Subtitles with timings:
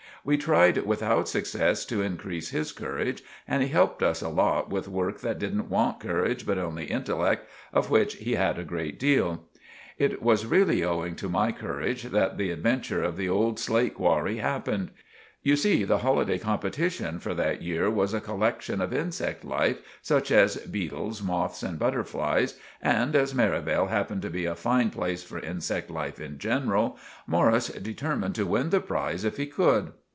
[0.23, 4.87] We tried without success to increese his courage, and he helped us a lot with
[4.87, 7.39] work that didn't want courage but only intelleck,
[7.73, 9.45] of which he had a grate deal.
[9.97, 14.37] It was reely owing to my courage that the adventure of the old slate qwarry
[14.39, 14.91] happened.
[15.41, 20.29] You see the holiday competishun for that year was a colleckshun of insect life, such
[20.29, 25.39] as beetles, moths and butterflies, and as Merivale happened to be a fine place for
[25.39, 29.93] insect life in general, Morris determined to win the prize if he could.